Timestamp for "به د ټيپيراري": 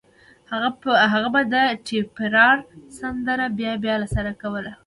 1.33-2.61